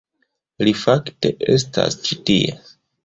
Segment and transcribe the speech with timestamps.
[0.67, 2.57] Li fakte estas ĉi tie